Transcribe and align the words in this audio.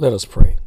Let 0.00 0.12
us 0.12 0.24
pray. 0.24 0.58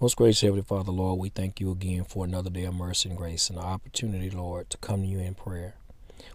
Most 0.00 0.16
gracious 0.16 0.40
Heavenly 0.40 0.62
Father, 0.62 0.92
Lord, 0.92 1.20
we 1.20 1.28
thank 1.28 1.60
you 1.60 1.70
again 1.70 2.04
for 2.04 2.24
another 2.24 2.48
day 2.48 2.64
of 2.64 2.72
mercy 2.72 3.10
and 3.10 3.18
grace 3.18 3.50
and 3.50 3.58
the 3.58 3.62
opportunity, 3.62 4.30
Lord, 4.30 4.70
to 4.70 4.78
come 4.78 5.02
to 5.02 5.06
you 5.06 5.18
in 5.18 5.34
prayer. 5.34 5.74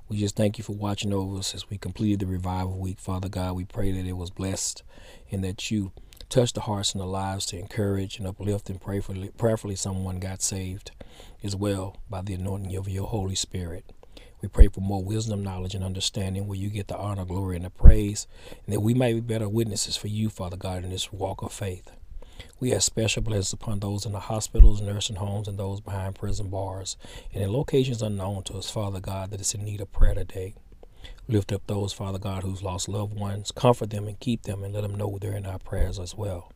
We 0.07 0.19
just 0.19 0.35
thank 0.35 0.59
you 0.59 0.63
for 0.63 0.73
watching 0.73 1.11
over 1.11 1.39
us 1.39 1.55
as 1.55 1.67
we 1.71 1.79
completed 1.79 2.19
the 2.19 2.27
revival 2.27 2.77
week. 2.77 2.99
Father 2.99 3.27
God, 3.27 3.55
we 3.55 3.65
pray 3.65 3.91
that 3.91 4.05
it 4.05 4.17
was 4.17 4.29
blessed 4.29 4.83
and 5.31 5.43
that 5.43 5.71
you 5.71 5.93
touched 6.29 6.53
the 6.53 6.61
hearts 6.61 6.93
and 6.93 7.01
the 7.01 7.07
lives 7.07 7.47
to 7.47 7.57
encourage 7.57 8.19
and 8.19 8.27
uplift 8.27 8.69
and 8.69 8.79
pray 8.79 8.99
for, 8.99 9.15
prayerfully 9.39 9.75
someone 9.75 10.19
got 10.19 10.43
saved 10.43 10.91
as 11.43 11.55
well 11.55 11.97
by 12.07 12.21
the 12.21 12.35
anointing 12.35 12.75
of 12.75 12.87
your 12.87 13.07
Holy 13.07 13.33
Spirit. 13.33 13.91
We 14.43 14.47
pray 14.47 14.67
for 14.67 14.81
more 14.81 15.03
wisdom, 15.03 15.43
knowledge, 15.43 15.73
and 15.73 15.83
understanding 15.83 16.45
where 16.45 16.59
you 16.59 16.69
get 16.69 16.87
the 16.87 16.97
honor, 16.97 17.25
glory, 17.25 17.55
and 17.55 17.65
the 17.65 17.71
praise, 17.71 18.27
and 18.67 18.75
that 18.75 18.81
we 18.81 18.93
may 18.93 19.13
be 19.13 19.21
better 19.21 19.49
witnesses 19.49 19.97
for 19.97 20.07
you, 20.07 20.29
Father 20.29 20.55
God, 20.55 20.83
in 20.83 20.91
this 20.91 21.11
walk 21.11 21.41
of 21.41 21.51
faith. 21.51 21.89
We 22.59 22.71
have 22.71 22.83
special 22.83 23.21
blessings 23.21 23.53
upon 23.53 23.79
those 23.79 24.05
in 24.05 24.13
the 24.13 24.19
hospitals, 24.19 24.81
nursing 24.81 25.17
homes, 25.17 25.47
and 25.47 25.59
those 25.59 25.79
behind 25.79 26.15
prison 26.15 26.49
bars, 26.49 26.97
and 27.31 27.43
in 27.43 27.53
locations 27.53 28.01
unknown 28.01 28.43
to 28.43 28.55
us, 28.55 28.69
Father 28.69 28.99
God, 28.99 29.29
that 29.29 29.41
is 29.41 29.53
in 29.53 29.63
need 29.63 29.79
of 29.79 29.91
prayer 29.91 30.15
today. 30.15 30.55
Lift 31.27 31.51
up 31.51 31.61
those, 31.67 31.93
Father 31.93 32.17
God, 32.17 32.41
who's 32.41 32.63
lost 32.63 32.89
loved 32.89 33.13
ones. 33.13 33.51
Comfort 33.51 33.91
them 33.91 34.07
and 34.07 34.19
keep 34.19 34.43
them 34.43 34.63
and 34.63 34.73
let 34.73 34.81
them 34.81 34.95
know 34.95 35.19
they're 35.21 35.35
in 35.35 35.45
our 35.45 35.59
prayers 35.59 35.99
as 35.99 36.15
well. 36.15 36.51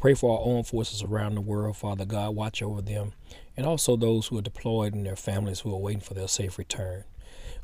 Pray 0.00 0.14
for 0.14 0.38
our 0.38 0.44
own 0.44 0.62
forces 0.62 1.02
around 1.02 1.34
the 1.34 1.40
world, 1.40 1.76
Father 1.76 2.04
God. 2.04 2.34
Watch 2.34 2.62
over 2.62 2.80
them 2.80 3.12
and 3.56 3.66
also 3.66 3.96
those 3.96 4.28
who 4.28 4.38
are 4.38 4.42
deployed 4.42 4.94
and 4.94 5.04
their 5.04 5.16
families 5.16 5.60
who 5.60 5.74
are 5.74 5.78
waiting 5.78 6.00
for 6.00 6.14
their 6.14 6.28
safe 6.28 6.58
return. 6.58 7.04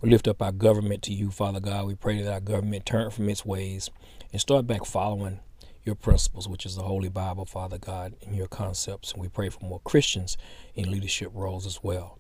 We 0.01 0.11
lift 0.11 0.27
up 0.27 0.43
our 0.43 0.53
government 0.53 1.03
to 1.05 1.13
you, 1.13 1.31
Father 1.31 1.61
God. 1.61 1.87
We 1.87 1.95
pray 1.95 2.21
that 2.23 2.33
our 2.33 2.41
government 2.41 2.87
turn 2.87 3.11
from 3.11 3.29
its 3.29 3.45
ways 3.47 3.91
and 4.33 4.41
start 4.41 4.67
back 4.67 4.85
following 4.85 5.41
your 5.85 5.95
principles, 5.95 6.49
which 6.49 6.65
is 6.65 6.77
the 6.77 6.83
Holy 6.83 7.09
Bible, 7.09 7.45
Father 7.45 7.79
God, 7.79 8.15
and 8.25 8.37
your 8.37 8.47
concepts. 8.47 9.13
And 9.13 9.21
we 9.21 9.29
pray 9.29 9.49
for 9.49 9.65
more 9.65 9.81
Christians 9.81 10.37
in 10.75 10.91
leadership 10.91 11.31
roles 11.35 11.67
as 11.67 11.83
well. 11.83 12.19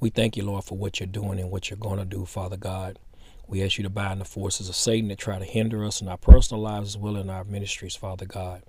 We 0.00 0.10
thank 0.10 0.36
you, 0.36 0.44
Lord, 0.44 0.64
for 0.64 0.76
what 0.76 1.00
you're 1.00 1.06
doing 1.06 1.38
and 1.38 1.50
what 1.50 1.70
you're 1.70 1.78
going 1.78 1.98
to 1.98 2.04
do, 2.04 2.26
Father 2.26 2.56
God. 2.56 2.98
We 3.46 3.62
ask 3.62 3.78
you 3.78 3.84
to 3.84 3.90
bind 3.90 4.20
the 4.20 4.24
forces 4.24 4.68
of 4.68 4.74
Satan 4.74 5.08
that 5.08 5.18
try 5.18 5.38
to 5.38 5.44
hinder 5.44 5.84
us 5.84 6.00
in 6.00 6.08
our 6.08 6.16
personal 6.16 6.62
lives 6.62 6.90
as 6.90 6.98
well 6.98 7.16
as 7.16 7.24
in 7.24 7.30
our 7.30 7.44
ministries, 7.44 7.96
Father 7.96 8.26
God. 8.26 8.62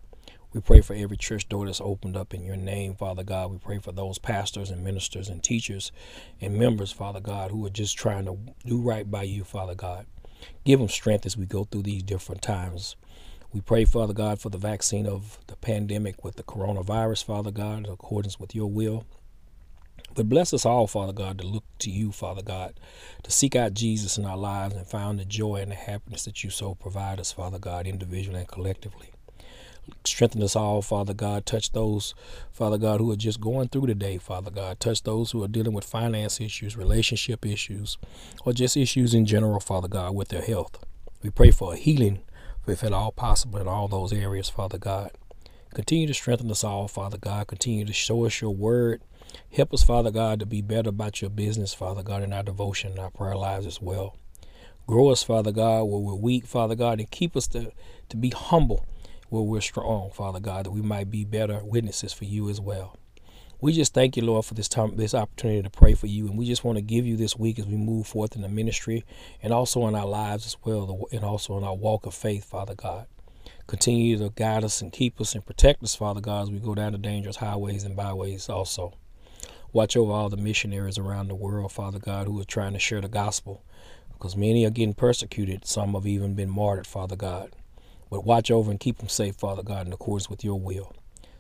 We 0.54 0.62
pray 0.62 0.82
for 0.82 0.94
every 0.94 1.18
church 1.18 1.50
door 1.50 1.66
that's 1.66 1.82
opened 1.82 2.16
up 2.16 2.34
in 2.34 2.46
your 2.46 2.56
name, 2.56 2.94
Father 2.94 3.24
God. 3.24 3.50
We 3.50 3.58
pray 3.58 3.80
for 3.80 3.92
those 3.92 4.20
pastors 4.20 4.70
and 4.70 4.84
ministers 4.84 5.28
and 5.28 5.44
teachers 5.44 5.92
and 6.40 6.60
members, 6.60 6.92
Father 6.92 7.20
God, 7.20 7.50
who 7.50 7.66
are 7.66 7.72
just 7.72 7.98
trying 7.98 8.26
to 8.26 8.38
do 8.64 8.80
right 8.80 9.10
by 9.10 9.24
you, 9.24 9.44
Father 9.44 9.74
God. 9.74 10.06
Give 10.64 10.80
them 10.80 10.90
strength 10.90 11.26
as 11.26 11.36
we 11.36 11.48
go 11.48 11.64
through 11.64 11.84
these 11.84 12.04
different 12.04 12.44
times. 12.44 12.96
We 13.54 13.62
pray, 13.62 13.86
Father 13.86 14.14
God, 14.14 14.40
for 14.40 14.50
the 14.50 14.58
vaccine 14.58 15.06
of 15.06 15.38
the 15.46 15.56
pandemic 15.56 16.24
with 16.24 16.38
the 16.38 16.44
coronavirus, 16.44 17.24
Father 17.24 17.52
God, 17.52 17.86
in 17.86 17.94
accordance 17.94 18.40
with 18.40 18.56
your 18.56 18.66
will. 18.66 19.06
But 20.16 20.28
bless 20.28 20.56
us 20.56 20.66
all, 20.66 20.88
Father 20.88 21.14
God, 21.14 21.38
to 21.38 21.46
look 21.46 21.64
to 21.80 21.92
you, 21.92 22.12
Father 22.12 22.42
God, 22.42 22.80
to 23.22 23.30
seek 23.30 23.56
out 23.56 23.76
Jesus 23.76 24.18
in 24.18 24.26
our 24.26 24.38
lives 24.38 24.74
and 24.74 24.88
find 24.88 25.20
the 25.20 25.26
joy 25.26 25.58
and 25.58 25.70
the 25.70 25.76
happiness 25.76 26.26
that 26.26 26.44
you 26.44 26.50
so 26.50 26.74
provide 26.74 27.20
us, 27.20 27.32
Father 27.32 27.60
God, 27.60 27.86
individually 27.86 28.40
and 28.40 28.48
collectively. 28.48 29.12
Strengthen 30.04 30.42
us 30.42 30.56
all, 30.56 30.82
Father 30.82 31.14
God. 31.14 31.46
Touch 31.46 31.74
those, 31.74 32.16
Father 32.52 32.80
God, 32.80 33.02
who 33.02 33.12
are 33.12 33.16
just 33.16 33.40
going 33.40 33.68
through 33.68 33.86
the 33.86 33.96
day, 33.96 34.18
Father 34.18 34.50
God. 34.50 34.80
Touch 34.80 35.04
those 35.04 35.30
who 35.30 35.44
are 35.44 35.48
dealing 35.48 35.74
with 35.74 35.84
finance 35.84 36.42
issues, 36.42 36.76
relationship 36.76 37.46
issues, 37.46 38.00
or 38.46 38.54
just 38.54 38.78
issues 38.78 39.14
in 39.14 39.28
general, 39.28 39.60
Father 39.60 39.88
God, 39.88 40.16
with 40.16 40.30
their 40.30 40.42
health. 40.42 40.84
We 41.22 41.30
pray 41.30 41.52
for 41.52 41.74
a 41.74 41.78
healing 41.78 42.22
if 42.68 42.84
at 42.84 42.94
all 42.94 43.12
possible 43.12 43.60
in 43.60 43.68
all 43.68 43.88
those 43.88 44.14
areas, 44.14 44.50
Father 44.50 44.78
God. 44.78 45.12
Continue 45.74 46.08
to 46.08 46.14
strengthen 46.14 46.52
us 46.52 46.64
all, 46.64 46.88
Father 46.88 47.18
God. 47.18 47.48
Continue 47.48 47.86
to 47.86 47.94
show 47.94 48.26
us 48.26 48.42
your 48.42 48.56
word. 48.56 49.02
Help 49.52 49.74
us, 49.74 49.84
Father 49.84 50.12
God, 50.12 50.40
to 50.40 50.46
be 50.46 50.62
better 50.62 50.90
about 50.90 51.22
your 51.22 51.32
business, 51.32 51.74
Father 51.74 52.04
God, 52.04 52.22
in 52.24 52.32
our 52.32 52.44
devotion 52.44 52.92
and 52.92 53.00
our 53.00 53.10
prayer 53.10 53.36
lives 53.36 53.66
as 53.66 53.82
well. 53.82 54.16
Grow 54.86 55.10
us, 55.10 55.24
Father 55.24 55.52
God, 55.52 55.84
where 55.86 56.00
we're 56.00 56.14
weak, 56.14 56.46
Father 56.46 56.76
God, 56.76 57.00
and 57.00 57.10
keep 57.10 57.36
us 57.36 57.48
to, 57.48 57.72
to 58.10 58.18
be 58.18 58.30
humble 58.30 58.86
where 59.30 59.42
we're 59.42 59.62
strong, 59.62 60.12
Father 60.12 60.40
God, 60.40 60.66
that 60.66 60.72
we 60.72 60.82
might 60.82 61.10
be 61.10 61.26
better 61.26 61.62
witnesses 61.64 62.14
for 62.14 62.26
you 62.26 62.50
as 62.50 62.62
well. 62.62 62.98
We 63.64 63.72
just 63.72 63.94
thank 63.94 64.18
you, 64.18 64.26
Lord, 64.26 64.44
for 64.44 64.56
this 64.56 64.68
time, 64.68 64.98
this 64.98 65.14
opportunity 65.14 65.62
to 65.62 65.70
pray 65.70 65.94
for 65.94 66.08
you, 66.08 66.28
and 66.28 66.38
we 66.38 66.46
just 66.46 66.66
want 66.66 66.78
to 66.78 66.82
give 66.82 67.06
you 67.06 67.16
this 67.16 67.38
week 67.38 67.58
as 67.60 67.66
we 67.66 67.78
move 67.78 68.06
forth 68.06 68.36
in 68.36 68.42
the 68.42 68.50
ministry 68.50 69.06
and 69.42 69.54
also 69.54 69.88
in 69.88 69.96
our 69.96 70.06
lives 70.06 70.46
as 70.46 70.58
well, 70.66 71.08
and 71.14 71.24
also 71.24 71.58
in 71.58 71.64
our 71.64 71.74
walk 71.74 72.06
of 72.06 72.14
faith, 72.14 72.44
Father 72.44 72.76
God. 72.76 73.08
Continue 73.66 74.18
to 74.18 74.32
guide 74.36 74.66
us 74.66 74.82
and 74.82 74.92
keep 74.92 75.22
us 75.22 75.34
and 75.34 75.46
protect 75.46 75.82
us, 75.82 75.96
Father 75.96 76.20
God, 76.20 76.44
as 76.44 76.52
we 76.52 76.60
go 76.60 76.76
down 76.76 76.92
the 76.92 76.98
dangerous 76.98 77.38
highways 77.38 77.86
and 77.86 77.96
byways 77.96 78.50
also. 78.50 78.96
Watch 79.72 79.96
over 79.96 80.12
all 80.12 80.28
the 80.28 80.36
missionaries 80.36 80.98
around 80.98 81.30
the 81.30 81.36
world, 81.36 81.72
Father 81.72 82.00
God, 82.00 82.28
who 82.28 82.42
are 82.42 82.44
trying 82.44 82.74
to 82.74 82.80
share 82.80 83.00
the 83.00 83.08
gospel, 83.08 83.64
because 84.12 84.36
many 84.36 84.66
are 84.66 84.72
getting 84.72 84.94
persecuted. 84.94 85.66
Some 85.66 85.94
have 85.94 86.06
even 86.06 86.34
been 86.34 86.50
martyred, 86.50 86.86
Father 86.86 87.16
God. 87.16 87.56
But 88.10 88.26
watch 88.26 88.52
over 88.52 88.70
and 88.70 88.80
keep 88.82 88.98
them 88.98 89.08
safe, 89.08 89.38
Father 89.38 89.64
God, 89.64 89.88
in 89.88 89.94
accordance 89.94 90.30
with 90.30 90.44
your 90.44 90.60
will. 90.60 90.94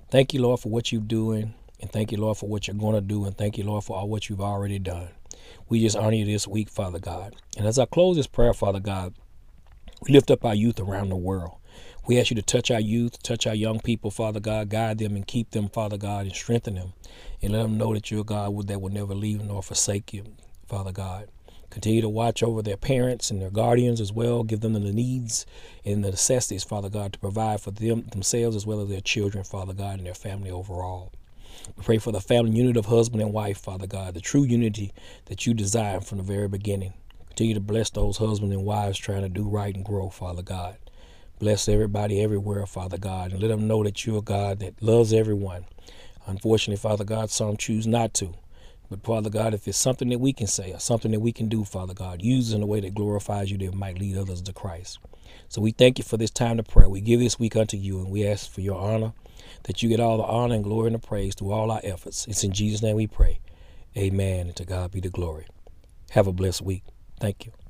Thank 0.09 0.33
you, 0.33 0.41
Lord, 0.41 0.61
for 0.61 0.69
what 0.69 0.93
you're 0.93 1.01
doing 1.01 1.55
and 1.83 1.91
thank 1.91 2.13
you, 2.13 2.17
Lord, 2.17 2.37
for 2.37 2.47
what 2.47 2.65
you're 2.65 2.77
going 2.77 2.95
to 2.95 3.01
do. 3.01 3.25
And 3.25 3.37
thank 3.37 3.57
you, 3.57 3.65
Lord, 3.65 3.83
for 3.83 3.97
all 3.97 4.07
what 4.07 4.29
you've 4.29 4.39
already 4.39 4.79
done. 4.79 5.09
We 5.67 5.81
just 5.81 5.97
honor 5.97 6.15
you 6.15 6.23
this 6.23 6.47
week, 6.47 6.69
Father 6.69 6.97
God. 6.97 7.35
And 7.57 7.67
as 7.67 7.77
I 7.77 7.83
close 7.83 8.15
this 8.15 8.25
prayer, 8.25 8.53
Father 8.53 8.79
God, 8.79 9.13
we 10.01 10.13
lift 10.13 10.31
up 10.31 10.45
our 10.45 10.55
youth 10.55 10.79
around 10.79 11.09
the 11.09 11.17
world. 11.17 11.57
We 12.07 12.17
ask 12.17 12.29
you 12.29 12.37
to 12.37 12.41
touch 12.41 12.71
our 12.71 12.79
youth, 12.79 13.21
touch 13.21 13.45
our 13.45 13.53
young 13.53 13.81
people, 13.81 14.11
Father 14.11 14.39
God, 14.39 14.69
guide 14.69 14.99
them 14.99 15.17
and 15.17 15.27
keep 15.27 15.51
them, 15.51 15.67
Father 15.67 15.97
God, 15.97 16.25
and 16.25 16.33
strengthen 16.33 16.75
them. 16.75 16.93
And 17.41 17.51
let 17.51 17.63
them 17.63 17.77
know 17.77 17.93
that 17.93 18.09
you're 18.09 18.23
God 18.23 18.65
that 18.67 18.79
will 18.79 18.89
never 18.89 19.13
leave 19.13 19.43
nor 19.43 19.61
forsake 19.61 20.13
you, 20.13 20.23
Father 20.65 20.93
God. 20.93 21.27
Continue 21.69 22.01
to 22.01 22.07
watch 22.07 22.41
over 22.41 22.61
their 22.61 22.77
parents 22.77 23.29
and 23.29 23.41
their 23.41 23.49
guardians 23.49 23.99
as 23.99 24.13
well. 24.13 24.43
Give 24.43 24.61
them 24.61 24.71
the 24.71 24.79
needs 24.79 25.45
and 25.83 26.01
the 26.01 26.11
necessities, 26.11 26.63
Father 26.63 26.89
God, 26.89 27.11
to 27.11 27.19
provide 27.19 27.59
for 27.59 27.71
them 27.71 28.03
themselves 28.03 28.55
as 28.55 28.65
well 28.65 28.79
as 28.79 28.87
their 28.87 29.01
children, 29.01 29.43
Father 29.43 29.73
God, 29.73 29.97
and 29.97 30.05
their 30.05 30.13
family 30.13 30.49
overall. 30.49 31.11
We 31.75 31.83
pray 31.83 31.97
for 31.97 32.11
the 32.11 32.21
family 32.21 32.51
unit 32.51 32.77
of 32.77 32.85
husband 32.85 33.21
and 33.21 33.33
wife, 33.33 33.57
Father 33.57 33.87
God, 33.87 34.13
the 34.13 34.21
true 34.21 34.43
unity 34.43 34.93
that 35.25 35.45
you 35.45 35.53
designed 35.53 36.05
from 36.05 36.17
the 36.19 36.23
very 36.23 36.47
beginning. 36.47 36.93
Continue 37.27 37.55
to 37.55 37.59
bless 37.59 37.89
those 37.89 38.17
husbands 38.17 38.55
and 38.55 38.65
wives 38.65 38.97
trying 38.97 39.23
to 39.23 39.29
do 39.29 39.47
right 39.49 39.75
and 39.75 39.83
grow, 39.83 40.09
Father 40.09 40.43
God. 40.43 40.77
Bless 41.39 41.67
everybody 41.67 42.21
everywhere, 42.21 42.65
Father 42.65 42.97
God, 42.97 43.31
and 43.31 43.41
let 43.41 43.47
them 43.47 43.67
know 43.67 43.83
that 43.83 44.05
you're 44.05 44.19
a 44.19 44.21
God 44.21 44.59
that 44.59 44.81
loves 44.81 45.11
everyone. 45.13 45.65
Unfortunately, 46.27 46.79
Father 46.79 47.03
God, 47.03 47.31
some 47.31 47.57
choose 47.57 47.87
not 47.87 48.13
to. 48.15 48.33
But 48.93 49.03
Father 49.03 49.31
God, 49.31 49.55
if 49.55 49.67
it's 49.67 49.75
something 49.75 50.09
that 50.09 50.19
we 50.19 50.33
can 50.33 50.45
say 50.45 50.71
or 50.71 50.79
something 50.79 51.09
that 51.13 51.19
we 51.19 51.31
can 51.31 51.49
do, 51.49 51.63
Father 51.63 51.95
God, 51.95 52.21
use 52.21 52.53
it 52.53 52.57
in 52.57 52.61
a 52.61 52.67
way 52.67 52.79
that 52.79 52.93
glorifies 52.93 53.49
you 53.49 53.57
that 53.57 53.73
might 53.73 53.97
lead 53.97 54.15
others 54.15 54.39
to 54.43 54.53
Christ. 54.53 54.99
So 55.49 55.61
we 55.61 55.71
thank 55.71 55.97
you 55.97 56.03
for 56.03 56.17
this 56.17 56.29
time 56.29 56.57
to 56.57 56.63
pray. 56.63 56.85
We 56.85 57.01
give 57.01 57.19
this 57.19 57.39
week 57.39 57.55
unto 57.55 57.75
you, 57.75 57.99
and 57.99 58.11
we 58.11 58.27
ask 58.27 58.51
for 58.51 58.61
your 58.61 58.79
honor 58.79 59.13
that 59.63 59.81
you 59.81 59.89
get 59.89 59.99
all 59.99 60.17
the 60.17 60.23
honor 60.23 60.53
and 60.53 60.63
glory 60.63 60.87
and 60.89 60.95
the 60.95 60.99
praise 60.99 61.33
through 61.33 61.53
all 61.53 61.71
our 61.71 61.81
efforts. 61.83 62.27
It's 62.27 62.43
in 62.43 62.51
Jesus' 62.51 62.83
name 62.83 62.95
we 62.95 63.07
pray. 63.07 63.39
Amen. 63.97 64.45
And 64.45 64.55
to 64.57 64.63
God 64.63 64.91
be 64.91 64.99
the 64.99 65.09
glory. 65.09 65.47
Have 66.11 66.27
a 66.27 66.31
blessed 66.31 66.61
week. 66.61 66.83
Thank 67.19 67.47
you. 67.47 67.62